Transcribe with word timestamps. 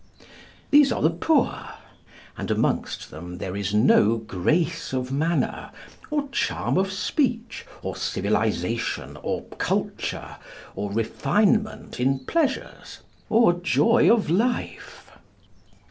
These 0.71 0.91
are 0.91 1.03
the 1.03 1.11
poor, 1.11 1.59
and 2.35 2.49
amongst 2.49 3.11
them 3.11 3.37
there 3.37 3.55
is 3.55 3.71
no 3.71 4.17
grace 4.17 4.93
of 4.93 5.11
manner, 5.11 5.69
or 6.09 6.27
charm 6.29 6.75
of 6.79 6.91
speech, 6.91 7.67
or 7.83 7.95
civilisation, 7.95 9.15
or 9.21 9.43
culture, 9.59 10.37
or 10.75 10.91
refinement 10.91 11.99
in 11.99 12.25
pleasures, 12.25 13.01
or 13.29 13.53
joy 13.53 14.11
of 14.11 14.27
life. 14.27 15.11